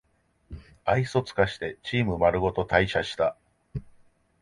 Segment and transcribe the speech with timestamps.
[0.83, 3.37] 愛想つかしてチームまるごと退社した